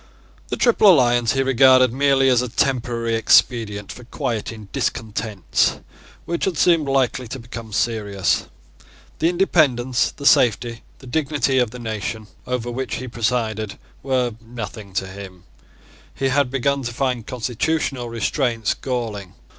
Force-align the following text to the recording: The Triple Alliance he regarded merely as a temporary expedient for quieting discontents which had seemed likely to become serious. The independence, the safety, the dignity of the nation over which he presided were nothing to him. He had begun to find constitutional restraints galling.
The 0.47 0.57
Triple 0.57 0.89
Alliance 0.91 1.33
he 1.33 1.43
regarded 1.43 1.93
merely 1.93 2.27
as 2.27 2.41
a 2.41 2.49
temporary 2.49 3.13
expedient 3.13 3.91
for 3.91 4.03
quieting 4.05 4.67
discontents 4.73 5.79
which 6.25 6.45
had 6.45 6.57
seemed 6.57 6.87
likely 6.87 7.27
to 7.27 7.37
become 7.37 7.71
serious. 7.71 8.47
The 9.19 9.29
independence, 9.29 10.09
the 10.09 10.25
safety, 10.25 10.81
the 10.97 11.05
dignity 11.05 11.59
of 11.59 11.69
the 11.69 11.77
nation 11.77 12.25
over 12.47 12.71
which 12.71 12.95
he 12.95 13.07
presided 13.07 13.77
were 14.01 14.33
nothing 14.43 14.93
to 14.93 15.05
him. 15.05 15.43
He 16.15 16.29
had 16.29 16.49
begun 16.49 16.81
to 16.81 16.91
find 16.95 17.27
constitutional 17.27 18.09
restraints 18.09 18.73
galling. 18.73 19.35